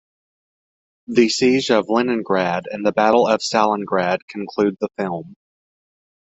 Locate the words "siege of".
1.29-1.87